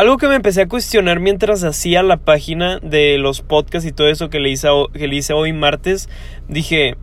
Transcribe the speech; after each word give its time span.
algo 0.00 0.16
que 0.16 0.28
me 0.28 0.34
empecé 0.34 0.62
a 0.62 0.68
cuestionar 0.68 1.20
mientras 1.20 1.62
hacía 1.62 2.02
la 2.02 2.16
página 2.16 2.78
de 2.78 3.18
los 3.18 3.42
podcasts 3.42 3.86
y 3.86 3.92
todo 3.92 4.08
eso 4.08 4.30
que 4.30 4.40
le 4.40 4.48
hice, 4.48 4.66
que 4.94 5.06
le 5.06 5.16
hice 5.16 5.34
hoy 5.34 5.52
martes, 5.52 6.08
dije, 6.48 6.96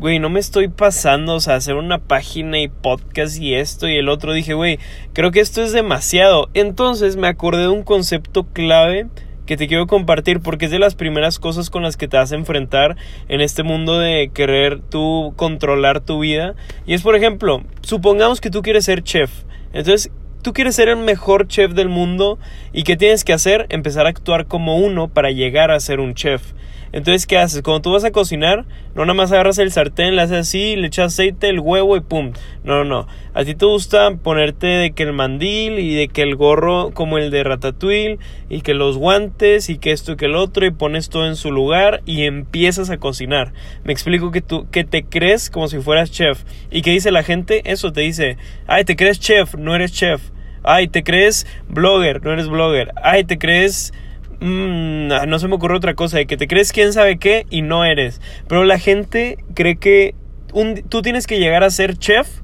güey, 0.00 0.18
no 0.18 0.30
me 0.30 0.40
estoy 0.40 0.66
pasando, 0.66 1.36
o 1.36 1.40
sea, 1.40 1.54
hacer 1.54 1.76
una 1.76 1.98
página 1.98 2.58
y 2.58 2.66
podcast 2.66 3.38
y 3.38 3.54
esto 3.54 3.86
y 3.86 3.94
el 3.94 4.08
otro. 4.08 4.32
Dije, 4.32 4.54
güey, 4.54 4.80
creo 5.12 5.30
que 5.30 5.38
esto 5.38 5.62
es 5.62 5.70
demasiado. 5.70 6.48
Entonces 6.52 7.16
me 7.16 7.28
acordé 7.28 7.62
de 7.62 7.68
un 7.68 7.84
concepto 7.84 8.42
clave 8.42 9.06
que 9.46 9.56
te 9.56 9.68
quiero 9.68 9.86
compartir 9.86 10.40
porque 10.40 10.64
es 10.64 10.72
de 10.72 10.80
las 10.80 10.96
primeras 10.96 11.38
cosas 11.38 11.70
con 11.70 11.84
las 11.84 11.96
que 11.96 12.08
te 12.08 12.16
vas 12.16 12.32
a 12.32 12.36
enfrentar 12.36 12.96
en 13.28 13.40
este 13.40 13.62
mundo 13.62 13.96
de 14.00 14.32
querer 14.34 14.80
tú 14.80 15.34
controlar 15.36 16.00
tu 16.00 16.18
vida. 16.18 16.56
Y 16.84 16.94
es, 16.94 17.02
por 17.02 17.14
ejemplo, 17.14 17.62
supongamos 17.82 18.40
que 18.40 18.50
tú 18.50 18.62
quieres 18.62 18.86
ser 18.86 19.04
chef. 19.04 19.30
Entonces, 19.72 20.10
tú 20.42 20.52
quieres 20.52 20.76
ser 20.76 20.88
el 20.88 20.96
mejor 20.96 21.46
chef 21.48 21.72
del 21.72 21.88
mundo 21.88 22.38
y 22.72 22.84
¿qué 22.84 22.96
tienes 22.96 23.24
que 23.24 23.32
hacer? 23.32 23.66
Empezar 23.68 24.06
a 24.06 24.10
actuar 24.10 24.46
como 24.46 24.78
uno 24.78 25.08
para 25.08 25.30
llegar 25.30 25.70
a 25.70 25.80
ser 25.80 26.00
un 26.00 26.14
chef. 26.14 26.52
Entonces, 26.92 27.26
¿qué 27.26 27.38
haces? 27.38 27.62
Cuando 27.62 27.82
tú 27.82 27.92
vas 27.92 28.04
a 28.04 28.10
cocinar, 28.10 28.64
no 28.94 29.02
nada 29.02 29.14
más 29.14 29.30
agarras 29.30 29.58
el 29.58 29.70
sartén, 29.70 30.16
le 30.16 30.22
haces 30.22 30.38
así, 30.38 30.76
le 30.76 30.88
echas 30.88 31.12
aceite, 31.12 31.48
el 31.48 31.60
huevo 31.60 31.96
y 31.96 32.00
pum. 32.00 32.32
No, 32.64 32.82
no, 32.82 32.84
no. 32.84 33.06
A 33.32 33.44
ti 33.44 33.54
te 33.54 33.64
gusta 33.64 34.10
ponerte 34.16 34.66
de 34.66 34.90
que 34.92 35.04
el 35.04 35.12
mandil 35.12 35.78
y 35.78 35.94
de 35.94 36.08
que 36.08 36.22
el 36.22 36.34
gorro 36.34 36.90
como 36.92 37.18
el 37.18 37.30
de 37.30 37.44
Ratatouille 37.44 38.18
y 38.48 38.62
que 38.62 38.74
los 38.74 38.98
guantes 38.98 39.70
y 39.70 39.78
que 39.78 39.92
esto 39.92 40.12
y 40.12 40.16
que 40.16 40.26
el 40.26 40.34
otro 40.34 40.66
y 40.66 40.70
pones 40.70 41.08
todo 41.08 41.26
en 41.26 41.36
su 41.36 41.52
lugar 41.52 42.02
y 42.06 42.24
empiezas 42.24 42.90
a 42.90 42.98
cocinar. 42.98 43.52
Me 43.84 43.92
explico 43.92 44.30
que 44.32 44.40
tú 44.40 44.68
que 44.70 44.84
te 44.84 45.04
crees 45.04 45.50
como 45.50 45.68
si 45.68 45.78
fueras 45.78 46.10
chef. 46.10 46.42
¿Y 46.70 46.82
qué 46.82 46.90
dice 46.90 47.12
la 47.12 47.22
gente? 47.22 47.62
Eso 47.70 47.92
te 47.92 48.00
dice, 48.00 48.36
"Ay, 48.66 48.84
te 48.84 48.96
crees 48.96 49.20
chef, 49.20 49.54
no 49.54 49.74
eres 49.74 49.92
chef." 49.92 50.20
Ay, 50.62 50.88
te 50.88 51.02
crees 51.02 51.46
blogger, 51.68 52.22
no 52.22 52.32
eres 52.32 52.48
blogger. 52.48 52.92
Ay, 53.02 53.24
te 53.24 53.38
crees 53.38 53.94
Mm, 54.40 55.08
no 55.28 55.38
se 55.38 55.48
me 55.48 55.54
ocurre 55.54 55.76
otra 55.76 55.94
cosa, 55.94 56.18
de 56.18 56.26
que 56.26 56.36
te 56.36 56.48
crees 56.48 56.72
quién 56.72 56.92
sabe 56.92 57.18
qué 57.18 57.46
y 57.50 57.62
no 57.62 57.84
eres. 57.84 58.20
Pero 58.48 58.64
la 58.64 58.78
gente 58.78 59.38
cree 59.54 59.76
que 59.76 60.14
un, 60.52 60.82
tú 60.88 61.02
tienes 61.02 61.26
que 61.26 61.38
llegar 61.38 61.62
a 61.62 61.70
ser 61.70 61.96
chef 61.96 62.40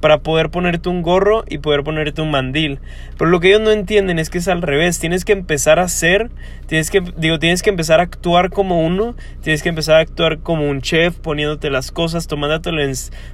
para 0.00 0.18
poder 0.18 0.50
ponerte 0.50 0.88
un 0.88 1.02
gorro 1.02 1.44
y 1.48 1.58
poder 1.58 1.84
ponerte 1.84 2.22
un 2.22 2.30
mandil. 2.30 2.80
Pero 3.18 3.30
lo 3.30 3.38
que 3.40 3.48
ellos 3.48 3.60
no 3.60 3.70
entienden 3.70 4.18
es 4.18 4.30
que 4.30 4.38
es 4.38 4.48
al 4.48 4.62
revés. 4.62 4.98
Tienes 4.98 5.24
que 5.24 5.32
empezar 5.32 5.78
a 5.78 5.88
ser, 5.88 6.30
tienes 6.66 6.90
que, 6.90 7.02
digo, 7.16 7.38
tienes 7.38 7.62
que 7.62 7.70
empezar 7.70 8.00
a 8.00 8.04
actuar 8.04 8.50
como 8.50 8.84
uno, 8.84 9.14
tienes 9.42 9.62
que 9.62 9.68
empezar 9.68 9.96
a 9.96 10.00
actuar 10.00 10.38
como 10.38 10.68
un 10.68 10.80
chef, 10.80 11.18
poniéndote 11.18 11.70
las 11.70 11.92
cosas, 11.92 12.26
tomándote, 12.26 12.70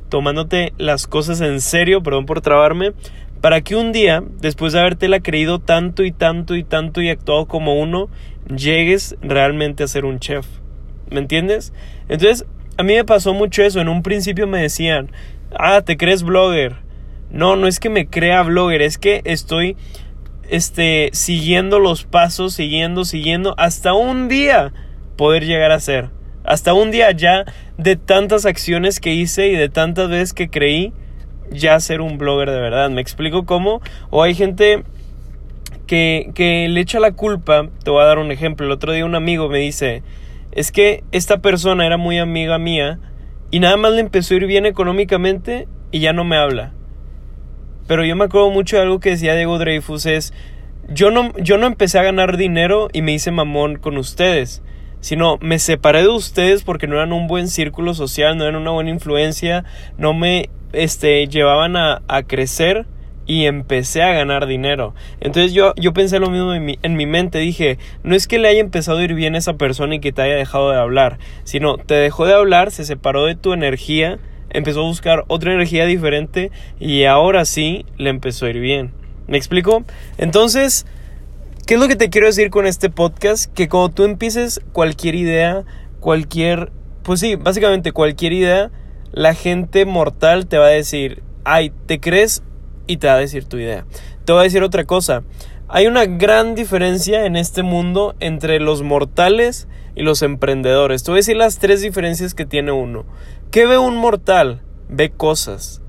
tomándote 0.09 0.73
las 0.77 1.07
cosas 1.07 1.41
en 1.41 1.61
serio, 1.61 2.03
perdón 2.03 2.27
por 2.27 2.41
trabarme, 2.41 2.93
para 3.41 3.61
que 3.61 3.77
un 3.77 3.93
día, 3.93 4.23
después 4.41 4.73
de 4.73 4.81
habértela 4.81 5.21
creído 5.21 5.59
tanto 5.59 6.05
y 6.05 6.13
tanto 6.13 6.57
y 6.57 6.65
tanto 6.65 7.03
y 7.03 7.11
actuado 7.11 7.47
como 7.47 7.81
uno, 7.81 8.09
llegues 8.55 9.17
realmente 9.21 9.85
a 9.85 9.89
ser 9.89 10.05
un 10.05 10.19
chef. 10.19 10.47
¿Me 11.11 11.19
entiendes? 11.19 11.73
Entonces, 12.09 12.47
a 12.77 12.83
mí 12.83 12.95
me 12.95 13.05
pasó 13.05 13.35
mucho 13.35 13.63
eso. 13.63 13.81
En 13.81 13.89
un 13.89 14.03
principio 14.03 14.47
me 14.47 14.61
decían, 14.61 15.11
ah, 15.59 15.83
¿te 15.83 15.97
crees 15.97 16.23
blogger? 16.23 16.77
No, 17.31 17.57
no 17.57 17.67
es 17.67 17.81
que 17.81 17.91
me 17.91 18.09
crea 18.09 18.43
blogger, 18.43 18.83
es 18.83 18.99
que 18.99 19.21
estoy 19.25 19.77
este, 20.49 21.11
siguiendo 21.13 21.79
los 21.79 22.05
pasos, 22.05 22.55
siguiendo, 22.55 23.05
siguiendo, 23.05 23.55
hasta 23.59 23.95
un 23.95 24.29
día 24.29 24.73
poder 25.17 25.45
llegar 25.45 25.73
a 25.73 25.81
ser. 25.81 26.11
Hasta 26.45 26.75
un 26.75 26.91
día 26.93 27.11
ya 27.11 27.45
de 27.77 27.97
tantas 27.97 28.47
acciones 28.47 29.01
que 29.01 29.13
hice 29.13 29.49
y 29.49 29.57
de 29.57 29.69
tantas 29.69 30.09
veces 30.09 30.33
que 30.33 30.49
creí, 30.49 30.93
ya 31.51 31.79
ser 31.81 32.01
un 32.01 32.19
blogger 32.19 32.51
de 32.51 32.61
verdad. 32.61 32.91
¿Me 32.91 33.01
explico 33.01 33.47
cómo? 33.47 33.81
O 34.11 34.23
hay 34.23 34.35
gente 34.35 34.85
que, 35.87 36.31
que 36.35 36.69
le 36.69 36.81
echa 36.81 37.01
la 37.01 37.13
culpa. 37.13 37.69
Te 37.85 37.91
voy 37.91 38.03
a 38.03 38.07
dar 38.07 38.19
un 38.19 38.31
ejemplo. 38.31 38.67
El 38.67 38.73
otro 38.73 38.93
día 38.93 39.05
un 39.05 39.15
amigo 39.15 39.49
me 39.49 39.59
dice, 39.59 40.03
es 40.53 40.73
que 40.73 41.05
esta 41.13 41.39
persona 41.39 41.87
era 41.87 41.97
muy 41.97 42.19
amiga 42.19 42.59
mía 42.59 42.99
y 43.51 43.61
nada 43.61 43.77
más 43.77 43.93
le 43.93 44.01
empezó 44.01 44.35
a 44.35 44.39
ir 44.39 44.47
bien 44.47 44.67
económicamente 44.67 45.69
y 45.93 46.01
ya 46.01 46.13
no 46.13 46.25
me 46.25 46.37
habla. 46.37 46.73
Pero 47.87 48.05
yo 48.05 48.17
me 48.17 48.25
acuerdo 48.25 48.51
mucho 48.51 48.77
de 48.77 48.83
algo 48.83 48.99
que 48.99 49.11
decía 49.11 49.35
Diego 49.35 49.59
Dreyfus 49.59 50.07
es, 50.07 50.33
yo 50.89 51.11
no, 51.11 51.33
yo 51.39 51.59
no 51.59 51.67
empecé 51.67 51.99
a 51.99 52.03
ganar 52.03 52.37
dinero 52.37 52.89
y 52.93 53.03
me 53.03 53.13
hice 53.13 53.31
mamón 53.31 53.77
con 53.77 53.97
ustedes, 53.97 54.63
sino 55.01 55.39
me 55.41 55.59
separé 55.59 56.03
de 56.03 56.09
ustedes 56.09 56.65
porque 56.65 56.87
no 56.87 56.97
eran 56.97 57.13
un 57.13 57.29
buen 57.29 57.49
círculo 57.49 57.95
social, 57.95 58.37
no 58.37 58.45
eran 58.45 58.57
una 58.57 58.73
buena 58.73 58.91
influencia, 58.91 59.65
no 59.99 60.15
me 60.15 60.51
este, 60.73 61.27
llevaban 61.27 61.77
a, 61.77 62.03
a 62.09 62.23
crecer 62.23 62.87
y 63.27 63.47
empecé 63.47 64.03
a 64.03 64.13
ganar 64.13 64.47
dinero. 64.47 64.95
Entonces 65.21 65.53
yo, 65.53 65.75
yo 65.77 65.93
pensé 65.93 66.19
lo 66.19 66.31
mismo 66.31 66.55
en 66.55 66.65
mi, 66.65 66.79
en 66.83 66.97
mi, 66.97 67.07
mente, 67.07 67.39
dije, 67.39 67.79
no 68.05 68.15
es 68.15 68.27
que 68.27 68.39
le 68.39 68.49
haya 68.49 68.61
empezado 68.61 68.99
a 68.99 69.05
ir 69.05 69.15
bien 69.15 69.35
a 69.35 69.39
esa 69.39 69.55
persona 69.55 69.97
y 69.97 70.01
que 70.01 70.13
te 70.13 70.23
haya 70.23 70.37
dejado 70.37 70.71
de 70.71 70.79
hablar, 70.79 71.19
sino 71.45 71.77
te 71.77 71.95
dejó 71.95 72.27
de 72.27 72.35
hablar, 72.35 72.71
se 72.71 72.85
separó 72.85 73.27
de 73.27 73.35
tu 73.35 73.53
energía, 73.53 74.19
empezó 74.51 74.81
a 74.81 74.85
buscar 74.85 75.25
otra 75.27 75.53
energía 75.53 75.87
diferente 75.87 76.51
y 76.79 77.05
ahora 77.05 77.45
sí 77.45 77.85
le 77.99 78.11
empezó 78.11 78.47
a 78.47 78.51
ir 78.51 78.61
bien. 78.61 78.93
¿Me 79.27 79.37
explico? 79.37 79.85
Entonces, 80.19 80.87
¿qué 81.67 81.75
es 81.75 81.81
lo 81.81 81.89
que 81.89 81.97
te 81.97 82.11
quiero 82.11 82.29
decir 82.29 82.51
con 82.51 82.65
este 82.67 82.91
podcast? 82.91 83.53
Que 83.53 83.69
cuando 83.69 83.89
tú 83.89 84.05
empieces 84.05 84.61
cualquier 84.73 85.17
idea, 85.17 85.65
cualquier, 85.99 86.71
pues 87.03 87.19
sí, 87.19 87.35
básicamente 87.35 87.91
cualquier 87.91 88.33
idea, 88.33 88.71
la 89.17 89.33
gente 89.33 89.87
mortal 89.87 90.47
te 90.47 90.59
va 90.59 90.67
a 90.67 90.69
decir, 90.69 91.23
ay, 91.43 91.73
¿te 91.87 92.01
crees? 92.01 92.43
Y 92.87 92.99
te 92.99 93.07
va 93.07 93.15
a 93.15 93.19
decir 93.19 93.47
tu 93.47 93.57
idea. 93.57 93.87
Te 94.27 94.33
voy 94.33 94.41
a 94.41 94.45
decir 94.45 94.63
otra 94.63 94.85
cosa. 94.85 95.23
Hay 95.69 95.87
una 95.87 96.05
gran 96.05 96.55
diferencia 96.55 97.25
en 97.25 97.35
este 97.35 97.63
mundo 97.63 98.15
entre 98.21 98.61
los 98.61 98.83
mortales 98.83 99.69
y 99.95 100.03
los 100.03 100.21
emprendedores. 100.21 101.03
Te 101.03 101.11
voy 101.11 101.17
a 101.17 101.21
decir 101.21 101.37
las 101.39 101.59
tres 101.59 101.81
diferencias 101.81 102.35
que 102.35 102.45
tiene 102.45 102.73
uno. 102.73 103.07
¿Qué 103.51 103.67
ve 103.67 103.79
un 103.79 103.97
mortal? 103.97 104.61
Ve 104.91 105.11
cosas. 105.11 105.81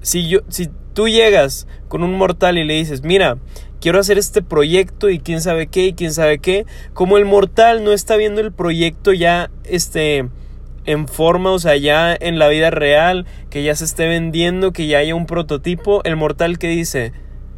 Si, 0.00 0.28
yo, 0.28 0.40
si 0.48 0.70
tú 0.94 1.08
llegas 1.08 1.66
con 1.88 2.04
un 2.04 2.16
mortal 2.16 2.56
y 2.56 2.64
le 2.64 2.74
dices, 2.74 3.02
mira, 3.02 3.36
quiero 3.80 3.98
hacer 3.98 4.16
este 4.16 4.42
proyecto 4.42 5.10
y 5.10 5.18
quién 5.18 5.40
sabe 5.40 5.66
qué 5.66 5.86
y 5.86 5.94
quién 5.94 6.12
sabe 6.12 6.38
qué, 6.38 6.66
como 6.92 7.18
el 7.18 7.24
mortal 7.24 7.82
no 7.82 7.90
está 7.90 8.14
viendo 8.14 8.40
el 8.40 8.52
proyecto 8.52 9.12
ya, 9.12 9.50
este, 9.64 10.28
en 10.86 11.08
forma, 11.08 11.50
o 11.50 11.58
sea, 11.58 11.76
ya 11.76 12.14
en 12.18 12.38
la 12.38 12.48
vida 12.48 12.70
real, 12.70 13.26
que 13.50 13.62
ya 13.62 13.74
se 13.74 13.84
esté 13.84 14.06
vendiendo, 14.06 14.72
que 14.72 14.86
ya 14.86 14.98
haya 14.98 15.14
un 15.14 15.26
prototipo, 15.26 16.02
el 16.04 16.16
mortal 16.16 16.58
que 16.58 16.68
dice, 16.68 17.12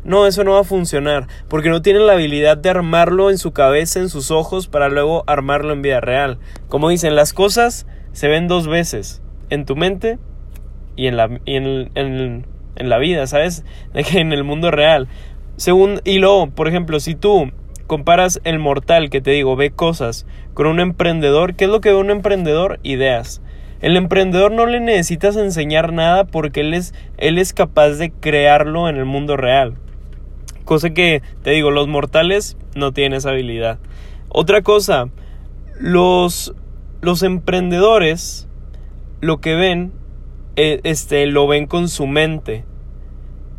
no, 0.05 0.27
eso 0.27 0.45
no 0.45 0.53
va 0.53 0.61
a 0.61 0.65
funcionar, 0.65 1.27
porque 1.49 1.69
no 1.69 1.83
tiene 1.83 2.01
la 2.01 2.13
habilidad 2.13 2.57
de 2.57 2.71
armarlo 2.71 3.31
en 3.31 3.39
su 3.39 3.53
cabeza, 3.53 4.01
en 4.01 4.09
sus 4.09 4.31
ojos, 4.31 4.69
para 4.69 4.89
luego 4.89 5.25
armarlo 5.27 5.73
en 5.73 5.83
vida 5.83 6.01
real. 6.01 6.39
Como 6.69 6.89
dicen, 6.89 7.17
las 7.17 7.33
cosas 7.33 7.87
se 8.13 8.29
ven 8.29 8.49
dos 8.49 8.69
veces, 8.69 9.23
en 9.51 9.65
tu 9.65 9.77
mente 9.77 10.19
y 10.95 11.09
en 11.09 11.17
la, 11.17 11.41
en, 11.45 12.47
en 12.77 12.89
la 12.89 12.99
vida, 12.99 13.27
¿sabes? 13.27 13.65
En 13.95 14.33
el 14.33 14.45
mundo 14.45 14.71
real. 14.71 15.09
Según, 15.57 16.01
y 16.05 16.19
luego, 16.19 16.51
por 16.51 16.69
ejemplo, 16.69 17.01
si 17.01 17.15
tú 17.15 17.51
comparas 17.87 18.41
el 18.45 18.59
mortal 18.59 19.11
que 19.11 19.21
te 19.21 19.31
digo, 19.31 19.57
ve 19.57 19.71
cosas, 19.71 20.27
con 20.55 20.67
un 20.67 20.81
emprendedor, 20.81 21.55
¿qué 21.55 21.65
es 21.65 21.71
lo 21.71 21.81
que 21.81 21.91
ve 21.91 21.97
un 21.97 22.11
emprendedor? 22.11 22.81
Ideas. 22.83 23.41
El 23.81 23.97
emprendedor 23.97 24.53
no 24.53 24.67
le 24.67 24.81
necesitas 24.81 25.37
enseñar 25.37 25.93
nada 25.93 26.25
porque 26.25 26.61
él 26.61 26.75
es, 26.75 26.95
él 27.19 27.39
es 27.39 27.53
capaz 27.53 27.91
de 27.91 28.11
crearlo 28.11 28.89
en 28.89 28.97
el 28.97 29.05
mundo 29.05 29.37
real. 29.37 29.75
Cosa 30.65 30.91
que, 30.91 31.23
te 31.43 31.51
digo, 31.51 31.71
los 31.71 31.87
mortales 31.87 32.57
no 32.75 32.93
tienen 32.93 33.19
esa 33.19 33.31
habilidad. 33.31 33.79
Otra 34.29 34.63
cosa, 34.63 35.09
los, 35.79 36.55
los 37.01 37.23
emprendedores 37.23 38.49
lo 39.21 39.41
que 39.41 39.55
ven, 39.55 39.93
eh, 40.57 40.81
este, 40.85 41.27
lo 41.27 41.47
ven 41.47 41.67
con 41.67 41.89
su 41.89 42.07
mente. 42.07 42.65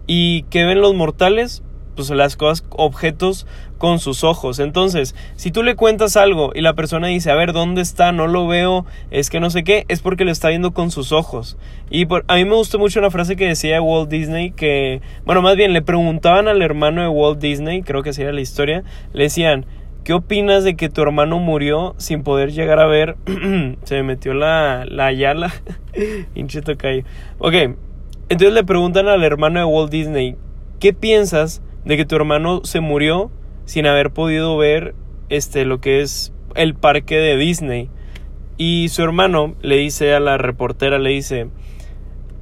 ¿Y 0.07 0.43
qué 0.43 0.65
ven 0.65 0.81
los 0.81 0.95
mortales? 0.95 1.63
Pues 1.97 2.09
las 2.11 2.37
cosas, 2.37 2.63
objetos 2.69 3.47
con 3.77 3.99
sus 3.99 4.23
ojos. 4.23 4.59
Entonces, 4.59 5.15
si 5.35 5.51
tú 5.51 5.63
le 5.63 5.75
cuentas 5.75 6.15
algo 6.15 6.51
y 6.53 6.61
la 6.61 6.73
persona 6.73 7.07
dice, 7.07 7.31
a 7.31 7.35
ver, 7.35 7.53
¿dónde 7.53 7.81
está? 7.81 8.11
No 8.11 8.27
lo 8.27 8.47
veo, 8.47 8.85
es 9.11 9.29
que 9.29 9.39
no 9.39 9.49
sé 9.49 9.63
qué, 9.63 9.85
es 9.89 10.01
porque 10.01 10.23
lo 10.23 10.31
está 10.31 10.49
viendo 10.49 10.71
con 10.71 10.91
sus 10.91 11.11
ojos. 11.11 11.57
Y 11.89 12.05
por, 12.05 12.23
a 12.27 12.35
mí 12.35 12.45
me 12.45 12.55
gustó 12.55 12.79
mucho 12.79 12.99
una 12.99 13.11
frase 13.11 13.35
que 13.35 13.47
decía 13.47 13.81
Walt 13.81 14.09
Disney, 14.09 14.51
que, 14.51 15.01
bueno, 15.25 15.41
más 15.41 15.55
bien 15.55 15.73
le 15.73 15.81
preguntaban 15.81 16.47
al 16.47 16.61
hermano 16.61 17.01
de 17.01 17.07
Walt 17.07 17.39
Disney, 17.39 17.81
creo 17.81 18.03
que 18.03 18.13
sería 18.13 18.31
la 18.31 18.41
historia, 18.41 18.83
le 19.13 19.23
decían, 19.23 19.65
¿qué 20.03 20.13
opinas 20.13 20.63
de 20.63 20.75
que 20.75 20.89
tu 20.89 21.01
hermano 21.01 21.39
murió 21.39 21.95
sin 21.97 22.23
poder 22.23 22.51
llegar 22.51 22.79
a 22.79 22.85
ver? 22.85 23.15
Se 23.83 23.95
me 23.95 24.03
metió 24.03 24.35
la, 24.35 24.85
la 24.85 25.11
yala, 25.11 25.51
hincheto 26.35 26.73
Ok, 27.39 27.53
entonces 28.29 28.53
le 28.53 28.63
preguntan 28.63 29.07
al 29.07 29.23
hermano 29.23 29.59
de 29.59 29.65
Walt 29.65 29.91
Disney, 29.91 30.35
¿qué 30.79 30.93
piensas 30.93 31.61
de 31.87 31.95
que 31.95 32.05
tu 32.05 32.17
hermano 32.17 32.61
se 32.65 32.81
murió 32.81 33.31
sin 33.63 33.87
haber 33.87 34.11
podido 34.11 34.57
ver 34.57 34.93
este 35.29 35.63
lo 35.63 35.79
que 35.79 36.01
es 36.01 36.33
el 36.53 36.75
parque 36.75 37.15
de 37.15 37.37
Disney. 37.37 37.89
Y 38.57 38.89
su 38.89 39.03
hermano 39.03 39.55
le 39.61 39.77
dice 39.77 40.13
a 40.13 40.19
la 40.19 40.37
reportera, 40.37 40.99
le 40.99 41.11
dice, 41.11 41.47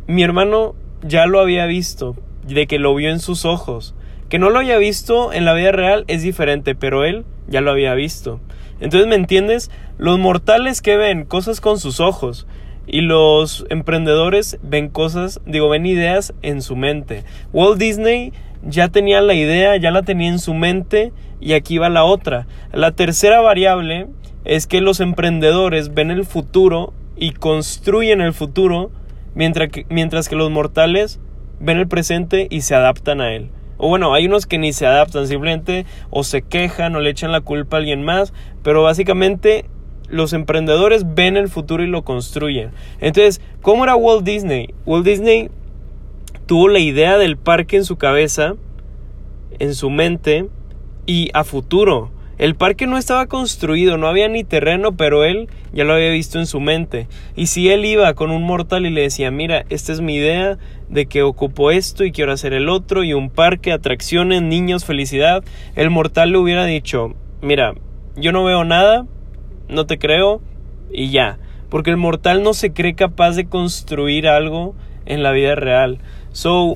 mi 0.08 0.24
hermano 0.24 0.74
ya 1.04 1.28
lo 1.28 1.40
había 1.40 1.68
visto, 1.68 2.16
de 2.44 2.66
que 2.66 2.80
lo 2.80 2.96
vio 2.96 3.12
en 3.12 3.20
sus 3.20 3.46
ojos, 3.46 3.94
Que 4.30 4.40
no 4.40 4.50
lo 4.50 4.58
haya 4.58 4.80
visto 4.80 5.32
en 5.32 5.46
la 5.46 5.54
vida 5.54 5.72
real 5.72 6.04
es 6.08 6.24
diferente, 6.24 6.74
pero 6.74 7.06
él 7.06 7.26
ya 7.48 7.62
lo 7.62 7.70
había 7.70 7.94
visto. 7.94 8.40
Entonces, 8.80 9.08
¿me 9.08 9.16
entiendes? 9.16 9.70
Los 10.00 10.18
mortales 10.18 10.82
que 10.82 10.98
ven 10.98 11.26
cosas 11.26 11.62
con 11.62 11.80
sus 11.80 12.00
ojos 12.00 12.48
y 12.88 13.02
los 13.02 13.68
emprendedores 13.70 14.58
ven 14.64 14.90
cosas, 14.90 15.42
digo, 15.46 15.70
ven 15.70 15.86
ideas 15.86 16.34
en 16.42 16.64
su 16.64 16.76
mente. 16.76 17.24
Walt 17.54 17.78
Disney 17.78 18.34
ya 18.66 18.90
tenía 18.90 19.22
la 19.22 19.34
idea, 19.34 19.78
ya 19.78 19.92
la 19.92 20.04
tenía 20.04 20.30
en 20.30 20.40
su 20.40 20.54
mente 20.54 21.14
y 21.40 21.54
aquí 21.54 21.78
va 21.78 21.90
la 21.90 22.04
otra. 22.04 22.48
La 22.74 22.92
tercera 22.92 23.40
variable 23.42 24.08
es 24.44 24.68
que 24.68 24.82
los 24.82 25.00
emprendedores 25.00 25.94
ven 25.94 26.12
el 26.12 26.26
futuro 26.26 26.94
y 27.16 27.32
construyen 27.32 28.22
el 28.22 28.34
futuro 28.34 28.92
mientras 29.36 29.70
que, 29.70 29.86
mientras 29.90 30.28
que 30.28 30.36
los 30.36 30.52
mortales 30.52 31.20
ven 31.60 31.78
el 31.78 31.88
presente 31.88 32.48
y 32.50 32.62
se 32.62 32.76
adaptan 32.76 33.22
a 33.22 33.34
él. 33.34 33.50
O 33.78 33.90
bueno, 33.90 34.14
hay 34.14 34.26
unos 34.26 34.46
que 34.46 34.58
ni 34.58 34.74
se 34.74 34.86
adaptan, 34.86 35.28
simplemente 35.28 35.86
o 36.10 36.24
se 36.24 36.42
quejan 36.42 36.96
o 36.96 37.02
le 37.02 37.10
echan 37.10 37.32
la 37.32 37.42
culpa 37.42 37.78
a 37.78 37.80
alguien 37.80 38.04
más, 38.04 38.34
pero 38.64 38.84
básicamente 38.84 39.66
los 40.08 40.34
emprendedores 40.34 41.16
ven 41.16 41.36
el 41.36 41.50
futuro 41.50 41.84
y 41.84 41.88
lo 41.88 42.04
construyen. 42.04 42.72
Entonces, 43.00 43.42
¿cómo 43.62 43.84
era 43.84 43.96
Walt 43.96 44.24
Disney? 44.24 44.74
Walt 44.86 45.06
Disney 45.06 45.50
tuvo 46.46 46.68
la 46.68 46.80
idea 46.80 47.18
del 47.18 47.38
parque 47.38 47.78
en 47.78 47.86
su 47.86 47.98
cabeza, 47.98 48.56
en 49.60 49.74
su 49.74 49.90
mente 49.90 50.48
y 51.06 51.30
a 51.34 51.44
futuro. 51.44 52.12
El 52.38 52.56
parque 52.56 52.86
no 52.86 52.98
estaba 52.98 53.28
construido, 53.28 53.98
no 53.98 54.08
había 54.08 54.28
ni 54.28 54.44
terreno, 54.44 54.98
pero 54.98 55.24
él 55.24 55.48
ya 55.72 55.86
lo 55.86 55.94
había 55.94 56.10
visto 56.10 56.38
en 56.38 56.48
su 56.48 56.60
mente. 56.60 57.08
Y 57.36 57.48
si 57.48 57.70
él 57.70 57.86
iba 57.86 58.14
con 58.14 58.30
un 58.30 58.44
mortal 58.44 58.86
y 58.86 58.90
le 58.90 59.02
decía, 59.02 59.32
mira, 59.32 59.66
esta 59.70 59.94
es 59.94 60.02
mi 60.02 60.16
idea 60.16 60.58
de 60.90 61.06
que 61.06 61.24
ocupo 61.24 61.72
esto 61.72 62.04
y 62.04 62.12
quiero 62.12 62.34
hacer 62.34 62.52
el 62.52 62.68
otro, 62.68 63.06
y 63.06 63.14
un 63.14 63.30
parque, 63.30 63.72
atracciones, 63.72 64.42
niños, 64.42 64.84
felicidad, 64.84 65.46
el 65.76 65.90
mortal 65.90 66.32
le 66.34 66.38
hubiera 66.38 66.66
dicho, 66.66 67.16
mira, 67.42 67.74
yo 68.18 68.34
no 68.34 68.44
veo 68.44 68.66
nada, 68.66 69.06
no 69.70 69.86
te 69.86 69.98
creo, 69.98 70.42
y 70.92 71.12
ya. 71.12 71.40
Porque 71.70 71.90
el 71.90 71.98
mortal 71.98 72.44
no 72.44 72.54
se 72.54 72.74
cree 72.74 72.96
capaz 72.96 73.32
de 73.38 73.48
construir 73.48 74.28
algo 74.28 74.76
en 75.06 75.24
la 75.24 75.32
vida 75.32 75.56
real. 75.56 76.00
So, 76.36 76.76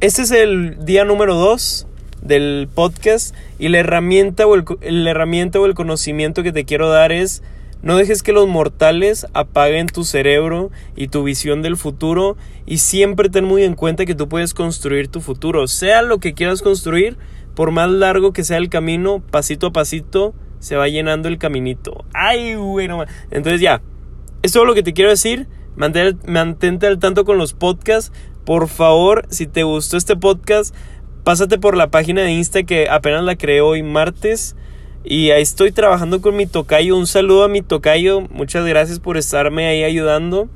este 0.00 0.20
es 0.20 0.30
el 0.30 0.84
día 0.84 1.06
número 1.06 1.36
2 1.36 1.86
del 2.20 2.68
podcast 2.74 3.34
y 3.58 3.68
la 3.68 3.78
herramienta, 3.78 4.46
o 4.46 4.56
el, 4.56 4.66
la 4.82 5.10
herramienta 5.10 5.58
o 5.58 5.64
el 5.64 5.72
conocimiento 5.72 6.42
que 6.42 6.52
te 6.52 6.66
quiero 6.66 6.90
dar 6.90 7.12
es 7.12 7.42
no 7.80 7.96
dejes 7.96 8.22
que 8.22 8.34
los 8.34 8.46
mortales 8.46 9.26
apaguen 9.32 9.86
tu 9.86 10.04
cerebro 10.04 10.70
y 10.96 11.08
tu 11.08 11.22
visión 11.22 11.62
del 11.62 11.78
futuro 11.78 12.36
y 12.66 12.76
siempre 12.76 13.30
ten 13.30 13.46
muy 13.46 13.62
en 13.62 13.74
cuenta 13.74 14.04
que 14.04 14.14
tú 14.14 14.28
puedes 14.28 14.52
construir 14.52 15.08
tu 15.08 15.22
futuro. 15.22 15.66
Sea 15.66 16.02
lo 16.02 16.18
que 16.18 16.34
quieras 16.34 16.60
construir, 16.60 17.16
por 17.54 17.70
más 17.70 17.88
largo 17.88 18.34
que 18.34 18.44
sea 18.44 18.58
el 18.58 18.68
camino, 18.68 19.22
pasito 19.30 19.68
a 19.68 19.72
pasito 19.72 20.34
se 20.58 20.76
va 20.76 20.88
llenando 20.88 21.26
el 21.26 21.38
caminito. 21.38 22.04
Ay, 22.12 22.54
bueno. 22.54 23.06
Entonces 23.30 23.62
ya, 23.62 23.76
esto 23.76 23.82
es 24.42 24.52
todo 24.52 24.66
lo 24.66 24.74
que 24.74 24.82
te 24.82 24.92
quiero 24.92 25.08
decir. 25.08 25.48
Mantente 25.78 26.88
al 26.88 26.98
tanto 26.98 27.24
con 27.24 27.38
los 27.38 27.52
podcasts. 27.54 28.12
Por 28.44 28.66
favor, 28.66 29.26
si 29.30 29.46
te 29.46 29.62
gustó 29.62 29.96
este 29.96 30.16
podcast, 30.16 30.74
pásate 31.22 31.56
por 31.56 31.76
la 31.76 31.88
página 31.88 32.22
de 32.22 32.32
Insta 32.32 32.64
que 32.64 32.88
apenas 32.90 33.22
la 33.22 33.36
creé 33.36 33.60
hoy 33.60 33.84
martes. 33.84 34.56
Y 35.04 35.30
ahí 35.30 35.42
estoy 35.42 35.70
trabajando 35.70 36.20
con 36.20 36.34
mi 36.34 36.46
tocayo. 36.46 36.96
Un 36.96 37.06
saludo 37.06 37.44
a 37.44 37.48
mi 37.48 37.62
tocayo. 37.62 38.22
Muchas 38.22 38.66
gracias 38.66 38.98
por 38.98 39.16
estarme 39.16 39.68
ahí 39.68 39.84
ayudando. 39.84 40.48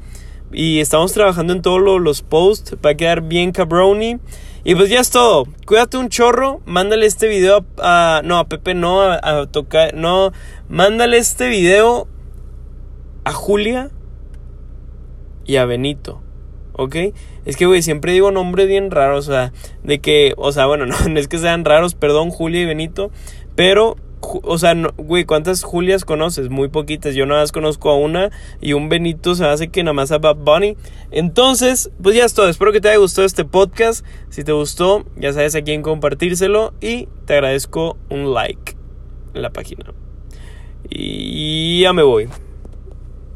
Y 0.52 0.80
estamos 0.80 1.12
trabajando 1.12 1.52
en 1.52 1.62
todos 1.62 2.00
los 2.00 2.22
posts. 2.22 2.76
Va 2.84 2.90
a 2.90 2.94
quedar 2.96 3.20
bien 3.20 3.52
cabroni. 3.52 4.18
Y 4.64 4.74
pues 4.74 4.90
ya 4.90 4.98
es 4.98 5.10
todo. 5.10 5.46
Cuídate 5.66 5.98
un 5.98 6.08
chorro. 6.08 6.60
Mándale 6.66 7.06
este 7.06 7.28
video 7.28 7.64
a. 7.78 8.22
no, 8.24 8.38
a 8.38 8.48
Pepe 8.48 8.74
no, 8.74 9.02
a, 9.02 9.20
a 9.22 9.46
tocar. 9.46 9.94
No. 9.94 10.32
Mándale 10.68 11.18
este 11.18 11.48
video 11.48 12.08
a 13.24 13.32
Julia 13.32 13.90
y 15.44 15.56
a 15.56 15.64
Benito. 15.64 16.20
¿Ok? 16.74 16.96
Es 17.44 17.56
que, 17.56 17.66
güey, 17.66 17.82
siempre 17.82 18.12
digo 18.12 18.30
nombres 18.30 18.66
bien 18.66 18.90
raros, 18.90 19.28
o 19.28 19.32
sea, 19.32 19.52
de 19.82 20.00
que, 20.00 20.32
o 20.36 20.52
sea, 20.52 20.66
bueno, 20.66 20.86
no, 21.08 21.18
es 21.18 21.28
que 21.28 21.38
sean 21.38 21.64
raros, 21.64 21.94
perdón, 21.94 22.30
Julia 22.30 22.62
y 22.62 22.66
Benito, 22.66 23.10
pero, 23.54 23.96
o 24.20 24.56
sea, 24.56 24.74
güey, 24.96 25.24
¿cuántas 25.24 25.64
Julias 25.64 26.04
conoces? 26.04 26.48
Muy 26.48 26.68
poquitas, 26.68 27.14
yo 27.14 27.26
nada 27.26 27.42
más 27.42 27.52
conozco 27.52 27.90
a 27.90 27.96
una 27.96 28.30
y 28.60 28.72
un 28.72 28.88
Benito 28.88 29.34
se 29.34 29.44
hace 29.44 29.68
que 29.68 29.82
nada 29.82 29.92
más 29.92 30.12
a 30.12 30.18
Bad 30.18 30.36
Bunny. 30.36 30.76
Entonces, 31.10 31.90
pues 32.02 32.16
ya 32.16 32.24
es 32.24 32.32
todo, 32.32 32.48
espero 32.48 32.72
que 32.72 32.80
te 32.80 32.88
haya 32.88 32.98
gustado 32.98 33.26
este 33.26 33.44
podcast, 33.44 34.06
si 34.30 34.44
te 34.44 34.52
gustó, 34.52 35.04
ya 35.16 35.32
sabes 35.32 35.54
a 35.54 35.62
quién 35.62 35.82
compartírselo 35.82 36.72
y 36.80 37.08
te 37.26 37.34
agradezco 37.34 37.98
un 38.08 38.32
like 38.32 38.76
en 39.34 39.42
la 39.42 39.50
página. 39.50 39.92
Y 40.88 41.80
ya 41.82 41.92
me 41.92 42.02
voy. 42.02 42.28